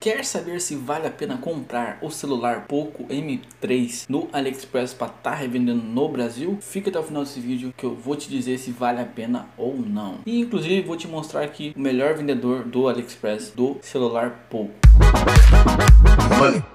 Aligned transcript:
Quer 0.00 0.24
saber 0.24 0.60
se 0.60 0.76
vale 0.76 1.08
a 1.08 1.10
pena 1.10 1.38
comprar 1.38 1.98
o 2.00 2.08
celular 2.08 2.66
Poco 2.68 3.02
M3 3.06 4.04
no 4.08 4.28
AliExpress 4.32 4.94
para 4.94 5.08
estar 5.08 5.30
tá 5.30 5.34
revendendo 5.34 5.82
no 5.82 6.08
Brasil? 6.08 6.56
Fica 6.60 6.88
até 6.88 7.00
o 7.00 7.02
final 7.02 7.24
desse 7.24 7.40
vídeo 7.40 7.74
que 7.76 7.84
eu 7.84 7.96
vou 7.96 8.14
te 8.14 8.28
dizer 8.28 8.58
se 8.58 8.70
vale 8.70 9.00
a 9.00 9.04
pena 9.04 9.48
ou 9.56 9.76
não. 9.76 10.20
E 10.24 10.38
inclusive 10.38 10.82
vou 10.82 10.96
te 10.96 11.08
mostrar 11.08 11.42
aqui 11.42 11.74
o 11.76 11.80
melhor 11.80 12.14
vendedor 12.14 12.62
do 12.62 12.86
AliExpress 12.86 13.50
do 13.50 13.76
celular 13.82 14.46
Poco. 14.48 14.72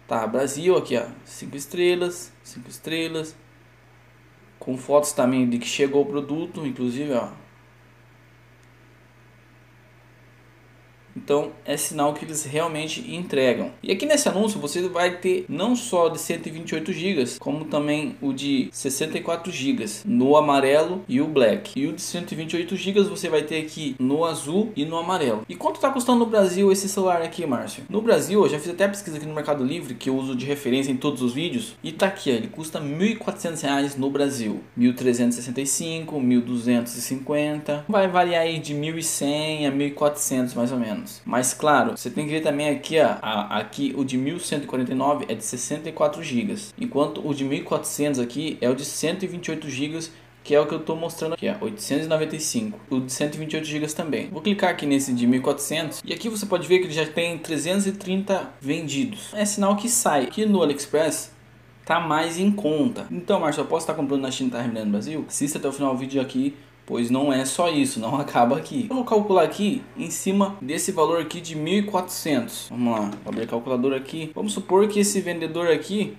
Tá, 0.07 0.27
Brasil 0.27 0.75
aqui, 0.75 0.97
ó, 0.97 1.05
5 1.23 1.55
estrelas, 1.55 2.33
5 2.43 2.69
estrelas, 2.69 3.33
com 4.61 4.77
fotos 4.77 5.11
também 5.11 5.49
de 5.49 5.57
que 5.57 5.65
chegou 5.65 6.03
o 6.03 6.05
produto, 6.05 6.65
inclusive, 6.65 7.13
ó, 7.13 7.29
Então 11.23 11.51
é 11.65 11.77
sinal 11.77 12.13
que 12.13 12.25
eles 12.25 12.43
realmente 12.45 13.13
entregam. 13.13 13.71
E 13.83 13.91
aqui 13.91 14.05
nesse 14.05 14.27
anúncio 14.27 14.59
você 14.59 14.87
vai 14.89 15.17
ter 15.17 15.45
não 15.47 15.75
só 15.75 16.09
de 16.09 16.19
128 16.19 16.91
GB, 16.91 17.25
como 17.39 17.65
também 17.65 18.15
o 18.21 18.33
de 18.33 18.69
64 18.71 19.51
GB 19.51 19.85
no 20.05 20.35
amarelo 20.35 21.03
e 21.07 21.21
o 21.21 21.27
black. 21.27 21.79
E 21.79 21.87
o 21.87 21.93
de 21.93 22.01
128 22.01 22.75
GB 22.75 23.03
você 23.03 23.29
vai 23.29 23.43
ter 23.43 23.61
aqui 23.61 23.95
no 23.99 24.25
azul 24.25 24.71
e 24.75 24.83
no 24.83 24.97
amarelo. 24.97 25.45
E 25.47 25.55
quanto 25.55 25.75
está 25.75 25.89
custando 25.89 26.19
no 26.19 26.25
Brasil 26.25 26.71
esse 26.71 26.89
celular 26.89 27.21
aqui, 27.21 27.45
Márcio? 27.45 27.83
No 27.89 28.01
Brasil, 28.01 28.43
eu 28.43 28.49
já 28.49 28.59
fiz 28.59 28.69
até 28.71 28.87
pesquisa 28.87 29.17
aqui 29.17 29.25
no 29.25 29.35
Mercado 29.35 29.63
Livre, 29.63 29.93
que 29.93 30.09
eu 30.09 30.15
uso 30.15 30.35
de 30.35 30.45
referência 30.45 30.91
em 30.91 30.97
todos 30.97 31.21
os 31.21 31.33
vídeos, 31.33 31.75
e 31.83 31.91
tá 31.91 32.07
aqui, 32.07 32.31
ó, 32.31 32.33
ele 32.33 32.47
custa 32.47 32.79
R$ 32.79 33.15
1.400 33.15 33.97
no 33.97 34.09
Brasil. 34.09 34.61
1.365, 34.77 36.05
1.250, 36.05 37.83
vai 37.87 38.07
variar 38.07 38.43
aí 38.43 38.59
de 38.59 38.73
1.100 38.73 39.67
a 39.67 39.71
1.400 39.71 40.55
mais 40.55 40.71
ou 40.71 40.79
menos 40.79 41.10
menos. 41.11 41.21
Mas 41.25 41.53
claro, 41.53 41.97
você 41.97 42.09
tem 42.09 42.25
que 42.25 42.31
ver 42.31 42.41
também 42.41 42.69
aqui, 42.69 42.99
ó, 42.99 43.17
a, 43.21 43.57
aqui 43.57 43.93
o 43.95 44.03
de 44.03 44.17
1149 44.17 45.25
é 45.27 45.35
de 45.35 45.43
64 45.43 46.23
GB, 46.23 46.55
enquanto 46.79 47.27
o 47.27 47.33
de 47.33 47.43
1400 47.43 48.19
aqui 48.19 48.57
é 48.61 48.69
o 48.69 48.75
de 48.75 48.85
128 48.85 49.69
GB 49.69 50.09
que 50.43 50.55
é 50.55 50.59
o 50.59 50.65
que 50.65 50.73
eu 50.73 50.79
estou 50.79 50.95
mostrando 50.95 51.33
aqui, 51.33 51.47
ó, 51.47 51.55
895. 51.63 52.79
O 52.89 52.99
de 52.99 53.11
128 53.13 53.63
GB 53.63 53.85
também. 53.89 54.27
Vou 54.31 54.41
clicar 54.41 54.71
aqui 54.71 54.87
nesse 54.87 55.13
de 55.13 55.27
1400 55.27 56.01
e 56.03 56.11
aqui 56.11 56.29
você 56.29 56.47
pode 56.47 56.67
ver 56.67 56.79
que 56.79 56.85
ele 56.85 56.93
já 56.93 57.05
tem 57.05 57.37
330 57.37 58.49
vendidos. 58.59 59.29
É 59.35 59.45
sinal 59.45 59.75
que 59.75 59.87
sai. 59.87 60.23
Aqui 60.23 60.43
no 60.47 60.63
AliExpress 60.63 61.31
tá 61.85 61.99
mais 61.99 62.39
em 62.39 62.49
conta. 62.49 63.05
Então, 63.11 63.39
Marcos, 63.39 63.59
eu 63.59 63.65
posso 63.65 63.83
estar 63.83 63.93
comprando 63.93 64.23
na 64.23 64.31
China 64.31 64.49
e 64.49 64.51
tá 64.51 64.61
vendendo 64.63 64.85
no 64.85 64.91
Brasil? 64.93 65.25
Assista 65.27 65.59
até 65.59 65.67
o 65.67 65.71
final 65.71 65.93
do 65.93 65.99
vídeo 65.99 66.19
aqui 66.19 66.55
pois 66.85 67.09
não 67.09 67.31
é 67.31 67.45
só 67.45 67.69
isso, 67.69 67.99
não 67.99 68.15
acaba 68.21 68.57
aqui. 68.57 68.87
Eu 68.89 68.95
vou 68.95 69.05
calcular 69.05 69.43
aqui 69.43 69.81
em 69.97 70.09
cima 70.09 70.57
desse 70.61 70.91
valor 70.91 71.21
aqui 71.21 71.39
de 71.41 71.55
1.400. 71.55 72.69
Vamos 72.69 72.93
lá, 72.93 73.11
vou 73.23 73.31
abrir 73.31 73.43
a 73.43 73.47
calculadora 73.47 73.97
aqui. 73.97 74.31
Vamos 74.35 74.53
supor 74.53 74.87
que 74.87 74.99
esse 74.99 75.21
vendedor 75.21 75.67
aqui 75.67 76.15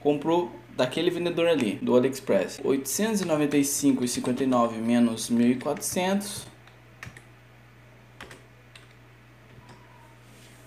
comprou 0.00 0.50
daquele 0.76 1.10
vendedor 1.10 1.48
ali, 1.48 1.78
do 1.80 1.96
AliExpress. 1.96 2.60
895,59 2.64 4.72
menos 4.72 5.30
1.400 5.30 6.52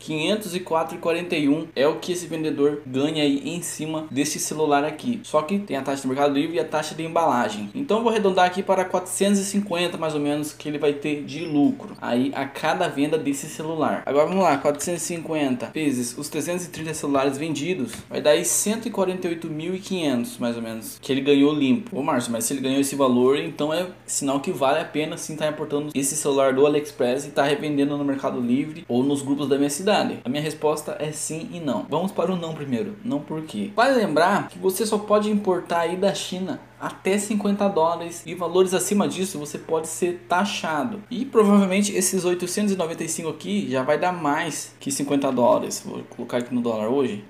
504,41 0.07 1.67
é 1.75 1.87
o 1.87 1.97
que 1.97 2.13
esse 2.13 2.27
vendedor 2.27 2.81
ganha 2.85 3.23
aí 3.23 3.41
em 3.45 3.61
cima 3.61 4.07
desse 4.09 4.39
celular 4.39 4.85
aqui. 4.85 5.19
Só 5.23 5.41
que 5.41 5.59
tem 5.59 5.75
a 5.75 5.81
taxa 5.81 6.03
do 6.03 6.07
Mercado 6.07 6.33
Livre 6.33 6.55
e 6.55 6.59
a 6.59 6.65
taxa 6.65 6.95
de 6.95 7.03
embalagem. 7.03 7.69
Então 7.75 8.01
vou 8.01 8.11
arredondar 8.11 8.45
aqui 8.45 8.63
para 8.63 8.85
450 8.85 9.97
mais 9.97 10.13
ou 10.13 10.19
menos 10.19 10.53
que 10.53 10.69
ele 10.69 10.77
vai 10.77 10.93
ter 10.93 11.23
de 11.23 11.45
lucro 11.45 11.95
aí 12.01 12.31
a 12.33 12.45
cada 12.45 12.87
venda 12.87 13.17
desse 13.17 13.47
celular. 13.47 14.03
Agora 14.05 14.27
vamos 14.27 14.43
lá, 14.43 14.57
450 14.57 15.71
vezes 15.73 16.17
os 16.17 16.29
330 16.29 16.93
celulares 16.93 17.37
vendidos 17.37 17.91
vai 18.09 18.21
dar 18.21 18.31
aí 18.31 18.43
148.500 18.43 20.39
mais 20.39 20.55
ou 20.55 20.61
menos 20.61 20.97
que 21.01 21.11
ele 21.11 21.21
ganhou 21.21 21.53
limpo. 21.53 21.97
Ô 21.97 22.03
Márcio, 22.03 22.31
mas 22.31 22.45
se 22.45 22.53
ele 22.53 22.61
ganhou 22.61 22.79
esse 22.79 22.95
valor, 22.95 23.37
então 23.37 23.73
é 23.73 23.87
sinal 24.05 24.39
que 24.39 24.51
vale 24.51 24.79
a 24.79 24.85
pena 24.85 25.17
sim 25.17 25.33
estar 25.33 25.45
tá 25.45 25.51
importando 25.51 25.89
esse 25.93 26.15
celular 26.15 26.53
do 26.53 26.65
AliExpress 26.65 27.25
e 27.25 27.29
estar 27.29 27.43
tá 27.43 27.47
revendendo 27.47 27.97
no 27.97 28.05
Mercado 28.05 28.39
Livre 28.39 28.85
ou 28.87 29.03
nos 29.03 29.21
grupos 29.21 29.47
da 29.47 29.57
minha 29.57 29.69
cidade. 29.69 29.96
A 30.25 30.29
minha 30.29 30.41
resposta 30.41 30.95
é 30.99 31.11
sim 31.11 31.49
e 31.51 31.59
não. 31.59 31.85
Vamos 31.89 32.11
para 32.11 32.31
o 32.31 32.35
não 32.35 32.53
primeiro. 32.53 32.95
Não 33.03 33.19
por 33.19 33.41
quê? 33.43 33.71
Vale 33.75 33.95
lembrar 33.95 34.49
que 34.49 34.59
você 34.59 34.85
só 34.85 34.97
pode 34.97 35.29
importar 35.29 35.81
aí 35.81 35.95
da 35.95 36.13
China 36.13 36.59
até 36.79 37.17
50 37.17 37.67
dólares 37.69 38.23
e 38.25 38.35
valores 38.35 38.73
acima 38.73 39.07
disso 39.07 39.39
você 39.39 39.57
pode 39.57 39.87
ser 39.87 40.25
taxado. 40.27 41.01
E 41.09 41.25
provavelmente 41.25 41.91
esses 41.95 42.23
895 42.23 43.29
aqui 43.29 43.69
já 43.69 43.81
vai 43.83 43.97
dar 43.97 44.11
mais 44.11 44.75
que 44.79 44.91
50 44.91 45.31
dólares. 45.31 45.83
Vou 45.85 46.03
colocar 46.03 46.37
aqui 46.37 46.53
no 46.53 46.61
dólar 46.61 46.87
hoje. 46.87 47.23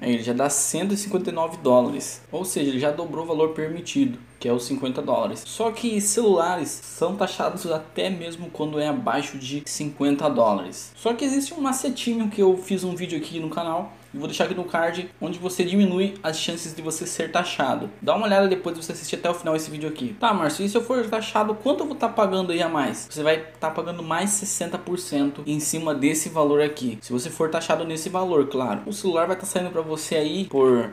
Ele 0.00 0.22
já 0.22 0.32
dá 0.32 0.48
159 0.48 1.58
dólares, 1.58 2.22
ou 2.32 2.42
seja, 2.42 2.70
ele 2.70 2.80
já 2.80 2.90
dobrou 2.90 3.24
o 3.24 3.28
valor 3.28 3.50
permitido, 3.50 4.18
que 4.40 4.48
é 4.48 4.52
os 4.52 4.64
50 4.64 5.02
dólares. 5.02 5.44
Só 5.46 5.70
que 5.70 6.00
celulares 6.00 6.70
são 6.70 7.14
taxados 7.14 7.66
até 7.70 8.08
mesmo 8.08 8.50
quando 8.50 8.80
é 8.80 8.88
abaixo 8.88 9.36
de 9.38 9.62
50 9.66 10.28
dólares. 10.30 10.92
Só 10.96 11.12
que 11.12 11.24
existe 11.24 11.52
um 11.52 11.60
macetinho 11.60 12.28
que 12.28 12.40
eu 12.40 12.56
fiz 12.56 12.82
um 12.82 12.96
vídeo 12.96 13.18
aqui 13.18 13.38
no 13.38 13.50
canal 13.50 13.92
e 14.12 14.18
vou 14.18 14.26
deixar 14.26 14.44
aqui 14.44 14.54
no 14.54 14.64
card 14.64 15.08
onde 15.20 15.38
você 15.38 15.64
diminui 15.64 16.14
as 16.22 16.38
chances 16.38 16.74
de 16.74 16.82
você 16.82 17.06
ser 17.06 17.30
taxado. 17.30 17.90
Dá 18.00 18.14
uma 18.14 18.26
olhada 18.26 18.48
depois 18.48 18.76
de 18.76 18.84
você 18.84 18.92
assistir 18.92 19.16
até 19.16 19.30
o 19.30 19.34
final 19.34 19.54
esse 19.54 19.70
vídeo 19.70 19.88
aqui. 19.88 20.16
Tá, 20.18 20.32
Márcio, 20.32 20.64
e 20.64 20.68
se 20.68 20.76
eu 20.76 20.82
for 20.82 21.06
taxado, 21.06 21.54
quanto 21.54 21.80
eu 21.80 21.86
vou 21.86 21.94
estar 21.94 22.08
tá 22.08 22.14
pagando 22.14 22.50
aí 22.50 22.62
a 22.62 22.68
mais? 22.68 23.06
Você 23.10 23.22
vai 23.22 23.36
estar 23.36 23.68
tá 23.68 23.70
pagando 23.70 24.02
mais 24.02 24.30
60% 24.30 25.42
em 25.46 25.60
cima 25.60 25.94
desse 25.94 26.28
valor 26.28 26.62
aqui. 26.62 26.98
Se 27.02 27.12
você 27.12 27.30
for 27.30 27.50
taxado 27.50 27.84
nesse 27.84 28.08
valor, 28.08 28.48
claro. 28.48 28.82
O 28.86 28.92
celular 28.92 29.26
vai 29.26 29.36
estar 29.36 29.46
tá 29.46 29.52
saindo 29.52 29.70
para 29.70 29.82
você 29.82 30.16
aí 30.16 30.46
por 30.46 30.92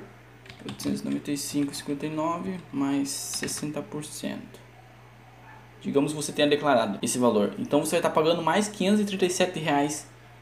895,59 0.65 2.59
mais 2.71 3.09
60%. 3.09 4.37
Digamos 5.81 6.11
que 6.11 6.17
você 6.17 6.31
tenha 6.31 6.47
declarado 6.47 6.99
esse 7.01 7.17
valor. 7.17 7.53
Então 7.59 7.79
você 7.79 7.91
vai 7.91 7.99
estar 7.99 8.09
tá 8.09 8.15
pagando 8.15 8.41
mais 8.41 8.67
537 8.67 9.59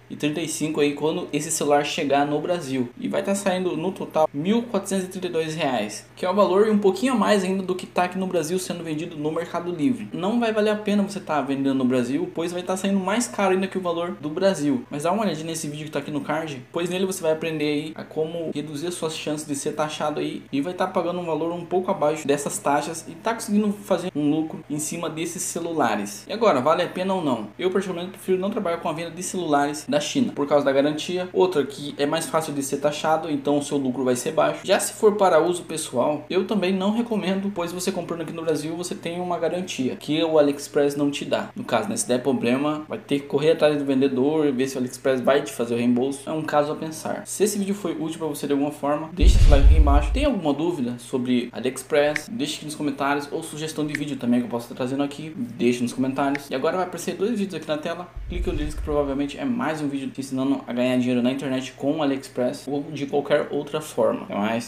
reais 0.09 0.15
35 0.15 0.81
aí 0.81 0.93
quando 0.93 1.27
esse 1.31 1.51
celular 1.51 1.85
chegar 1.85 2.25
no 2.25 2.39
Brasil. 2.39 2.89
E 2.99 3.07
vai 3.07 3.21
estar 3.21 3.33
tá 3.33 3.35
saindo 3.35 3.75
no 3.75 3.91
total 3.91 4.29
1.432 4.35 5.55
reais, 5.55 6.05
que 6.15 6.25
é 6.25 6.29
o 6.29 6.33
valor 6.33 6.67
um 6.69 6.77
pouquinho 6.77 7.13
a 7.13 7.15
mais 7.15 7.43
ainda 7.43 7.63
do 7.63 7.75
que 7.75 7.85
está 7.85 8.03
aqui 8.03 8.17
no 8.17 8.27
Brasil 8.27 8.57
sendo 8.59 8.83
vendido 8.83 9.17
no 9.17 9.31
Mercado 9.31 9.71
Livre. 9.71 10.07
Não 10.13 10.39
vai 10.39 10.51
valer 10.51 10.71
a 10.71 10.75
pena 10.75 11.03
você 11.03 11.19
estar 11.19 11.35
tá 11.35 11.41
vendendo 11.41 11.75
no 11.75 11.85
Brasil, 11.85 12.29
pois 12.33 12.51
vai 12.51 12.61
estar 12.61 12.73
tá 12.73 12.77
saindo 12.77 12.99
mais 12.99 13.27
caro 13.27 13.53
ainda 13.53 13.67
que 13.67 13.77
o 13.77 13.81
valor 13.81 14.11
do 14.19 14.29
Brasil. 14.29 14.83
Mas 14.89 15.03
dá 15.03 15.11
uma 15.11 15.23
olhadinha 15.23 15.47
nesse 15.47 15.67
vídeo 15.67 15.83
que 15.83 15.89
está 15.89 15.99
aqui 15.99 16.11
no 16.11 16.21
card, 16.21 16.61
pois 16.71 16.89
nele 16.89 17.05
você 17.05 17.21
vai 17.21 17.31
aprender 17.31 17.65
aí 17.65 17.93
a 17.95 18.03
como 18.03 18.51
reduzir 18.53 18.87
as 18.87 18.93
suas 18.93 19.15
chances 19.15 19.47
de 19.47 19.55
ser 19.55 19.73
taxado 19.73 20.19
aí 20.19 20.43
e 20.51 20.61
vai 20.61 20.73
estar 20.73 20.87
tá 20.87 20.91
pagando 20.91 21.19
um 21.19 21.25
valor 21.25 21.51
um 21.51 21.65
pouco 21.65 21.91
abaixo 21.91 22.27
dessas 22.27 22.57
taxas 22.57 23.05
e 23.07 23.11
tá 23.11 23.33
conseguindo 23.33 23.71
fazer 23.71 24.11
um 24.15 24.29
lucro 24.29 24.63
em 24.69 24.79
cima 24.79 25.09
desses 25.09 25.41
celulares. 25.43 26.25
E 26.27 26.33
agora, 26.33 26.61
vale 26.61 26.83
a 26.83 26.87
pena 26.87 27.13
ou 27.13 27.23
não? 27.23 27.47
Eu 27.57 27.69
particularmente 27.71 28.13
prefiro 28.13 28.37
não 28.37 28.49
trabalhar 28.49 28.77
com 28.77 28.89
a 28.89 28.93
venda 28.93 29.11
de 29.11 29.23
celulares 29.23 29.85
da 29.95 29.99
China 30.01 30.33
por 30.35 30.45
causa 30.45 30.65
da 30.65 30.71
garantia. 30.71 31.29
Outra 31.31 31.65
que 31.65 31.95
é 31.97 32.05
mais 32.05 32.25
fácil 32.25 32.53
de 32.53 32.61
ser 32.61 32.77
taxado, 32.77 33.31
então 33.31 33.57
o 33.57 33.63
seu 33.63 33.77
lucro 33.77 34.03
vai 34.03 34.15
ser 34.15 34.31
baixo. 34.31 34.61
Já 34.63 34.79
se 34.79 34.93
for 34.93 35.15
para 35.15 35.41
uso 35.41 35.63
pessoal, 35.63 36.25
eu 36.29 36.45
também 36.45 36.73
não 36.73 36.91
recomendo, 36.91 37.51
pois 37.55 37.71
você 37.71 37.91
comprando 37.91 38.21
aqui 38.21 38.33
no 38.33 38.41
Brasil 38.41 38.75
você 38.75 38.93
tem 38.93 39.21
uma 39.21 39.39
garantia 39.39 39.95
que 39.95 40.21
o 40.23 40.37
AliExpress 40.37 40.95
não 40.95 41.09
te 41.09 41.23
dá. 41.23 41.49
No 41.55 41.63
caso, 41.63 41.87
né, 41.87 41.95
se 41.95 42.07
der 42.07 42.21
problema, 42.21 42.83
vai 42.89 42.97
ter 42.97 43.19
que 43.19 43.27
correr 43.27 43.51
atrás 43.51 43.77
do 43.77 43.85
vendedor, 43.85 44.51
ver 44.51 44.67
se 44.67 44.75
o 44.75 44.79
AliExpress 44.79 45.21
vai 45.21 45.41
te 45.41 45.53
fazer 45.53 45.75
o 45.75 45.77
reembolso. 45.77 46.29
É 46.29 46.33
um 46.33 46.41
caso 46.41 46.73
a 46.73 46.75
pensar. 46.75 47.25
Se 47.25 47.43
esse 47.43 47.57
vídeo 47.57 47.73
foi 47.73 47.93
útil 47.93 48.19
para 48.19 48.27
você 48.27 48.45
de 48.45 48.53
alguma 48.53 48.71
forma, 48.71 49.09
deixa 49.13 49.37
esse 49.37 49.49
like 49.49 49.65
aqui 49.65 49.77
embaixo. 49.77 50.11
Tem 50.11 50.25
alguma 50.25 50.53
dúvida 50.53 50.95
sobre 50.99 51.49
AliExpress? 51.53 52.27
Deixa 52.29 52.57
aqui 52.57 52.65
nos 52.65 52.75
comentários 52.75 53.29
ou 53.31 53.41
sugestão 53.41 53.85
de 53.85 53.93
vídeo 53.93 54.17
também 54.17 54.41
que 54.41 54.45
eu 54.45 54.49
posso 54.49 54.65
estar 54.65 54.75
trazendo 54.75 55.03
aqui, 55.03 55.33
deixa 55.35 55.81
nos 55.81 55.93
comentários. 55.93 56.49
E 56.49 56.55
agora 56.55 56.75
vai 56.75 56.85
aparecer 56.85 57.15
dois 57.15 57.31
vídeos 57.31 57.55
aqui 57.55 57.67
na 57.67 57.77
tela. 57.77 58.09
Clique 58.27 58.51
neles 58.51 58.73
que 58.73 58.81
provavelmente 58.81 59.37
é 59.37 59.45
mais 59.45 59.81
um 59.81 59.84
vídeo 59.87 60.09
te 60.09 60.21
ensinando 60.21 60.61
a 60.67 60.73
ganhar 60.73 60.97
dinheiro 60.97 61.21
na 61.21 61.31
internet 61.31 61.73
com 61.73 61.97
o 61.97 62.03
AliExpress 62.03 62.67
ou 62.67 62.83
de 62.83 63.05
qualquer 63.05 63.47
outra 63.51 63.81
forma. 63.81 64.23
Até 64.23 64.35
mais. 64.35 64.67